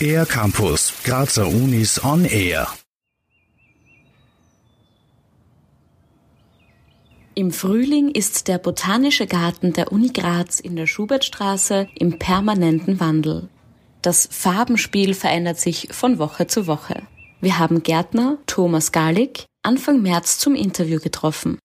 [0.00, 2.68] Air Campus, Grazer Unis on Air.
[7.34, 13.48] Im Frühling ist der Botanische Garten der Uni Graz in der Schubertstraße im permanenten Wandel.
[14.02, 17.02] Das Farbenspiel verändert sich von Woche zu Woche.
[17.40, 21.58] Wir haben Gärtner Thomas Garlick Anfang März zum Interview getroffen.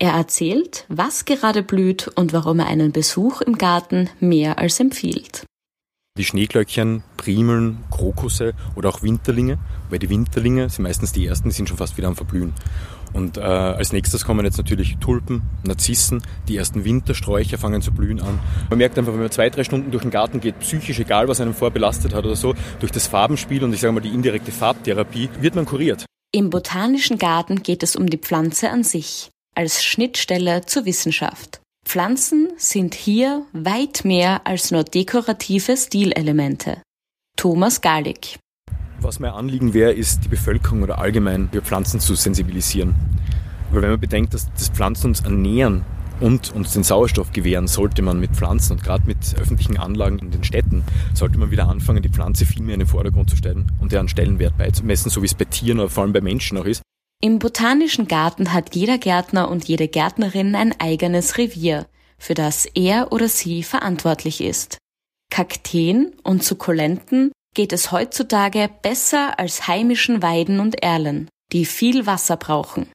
[0.00, 5.44] Er erzählt, was gerade blüht und warum er einen Besuch im Garten mehr als empfiehlt.
[6.18, 9.58] Die Schneeglöckchen, Primeln, Krokusse oder auch Winterlinge,
[9.90, 12.52] weil die Winterlinge sind meistens die ersten, die sind schon fast wieder am Verblühen.
[13.12, 18.20] Und äh, als nächstes kommen jetzt natürlich Tulpen, Narzissen, die ersten Wintersträucher fangen zu blühen
[18.20, 18.40] an.
[18.70, 21.40] Man merkt einfach, wenn man zwei, drei Stunden durch den Garten geht, psychisch, egal was
[21.40, 25.30] einem vorbelastet hat oder so, durch das Farbenspiel und ich sage mal die indirekte Farbtherapie,
[25.40, 26.04] wird man kuriert.
[26.32, 31.60] Im Botanischen Garten geht es um die Pflanze an sich, als Schnittstelle zur Wissenschaft.
[31.86, 36.82] Pflanzen sind hier weit mehr als nur dekorative Stilelemente.
[37.36, 38.38] Thomas Garlick
[39.04, 42.94] was mein Anliegen wäre, ist die Bevölkerung oder allgemein für Pflanzen zu sensibilisieren.
[43.70, 45.84] Weil wenn man bedenkt, dass das Pflanzen uns ernähren
[46.20, 50.30] und uns den Sauerstoff gewähren, sollte man mit Pflanzen und gerade mit öffentlichen Anlagen in
[50.30, 53.70] den Städten, sollte man wieder anfangen, die Pflanze viel mehr in den Vordergrund zu stellen
[53.80, 56.64] und deren Stellenwert beizumessen, so wie es bei Tieren oder vor allem bei Menschen auch
[56.64, 56.82] ist.
[57.20, 61.86] Im Botanischen Garten hat jeder Gärtner und jede Gärtnerin ein eigenes Revier,
[62.18, 64.78] für das er oder sie verantwortlich ist.
[65.30, 72.36] Kakteen und Sukkulenten geht es heutzutage besser als heimischen Weiden und Erlen, die viel Wasser
[72.36, 72.90] brauchen.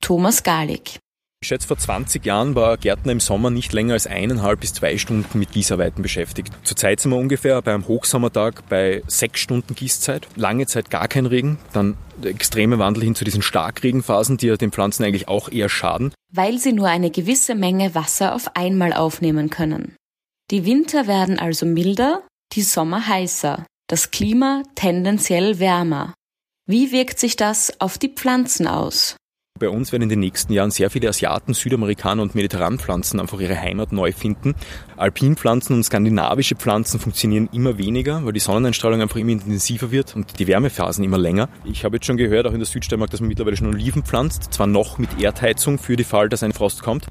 [0.00, 0.98] Thomas Garlick.
[1.42, 4.98] Ich schätze, vor 20 Jahren war Gärtner im Sommer nicht länger als eineinhalb bis zwei
[4.98, 6.52] Stunden mit Gießarbeiten beschäftigt.
[6.64, 10.28] Zurzeit sind wir ungefähr bei einem Hochsommertag bei sechs Stunden Gießzeit.
[10.36, 14.58] Lange Zeit gar kein Regen, dann der extreme Wandel hin zu diesen Starkregenphasen, die ja
[14.58, 16.12] den Pflanzen eigentlich auch eher schaden.
[16.30, 19.96] Weil sie nur eine gewisse Menge Wasser auf einmal aufnehmen können.
[20.50, 26.12] Die Winter werden also milder, die Sommer heißer das Klima tendenziell wärmer.
[26.66, 29.16] Wie wirkt sich das auf die Pflanzen aus?
[29.60, 33.60] Bei uns werden in den nächsten Jahren sehr viele Asiaten, Südamerikaner und Mediterranpflanzen einfach ihre
[33.60, 34.54] Heimat neu finden.
[34.96, 40.38] Alpinpflanzen und skandinavische Pflanzen funktionieren immer weniger, weil die Sonneneinstrahlung einfach immer intensiver wird und
[40.38, 41.50] die Wärmephasen immer länger.
[41.66, 44.54] Ich habe jetzt schon gehört, auch in der Südsteiermark, dass man mittlerweile schon Oliven pflanzt,
[44.54, 47.08] zwar noch mit Erdheizung für den Fall, dass ein Frost kommt.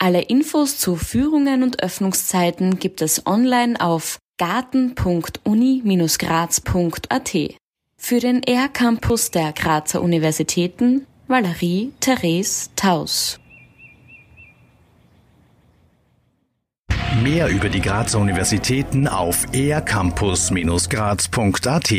[0.00, 7.36] Alle Infos zu Führungen und Öffnungszeiten gibt es online auf garten.uni-graz.at.
[7.96, 13.40] Für den R-Campus der Grazer Universitäten Valerie Therese Taus.
[17.22, 21.90] Mehr über die Grazer Universitäten auf ercampus-graz.at